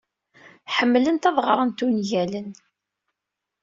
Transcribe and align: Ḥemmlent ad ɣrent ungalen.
Ḥemmlent 0.75 1.27
ad 1.29 1.37
ɣrent 1.47 1.85
ungalen. 1.85 2.49